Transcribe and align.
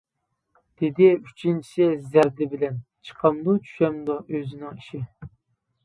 دېدى 0.83 1.09
ئۈچىنچىسى 1.17 1.91
زەردە 2.17 2.49
بىلەن، 2.55 2.81
چىقامدۇ-چۈشەمدۇ 3.11 4.21
ئۆزىنىڭ 4.27 4.85
ئىشى! 4.85 5.09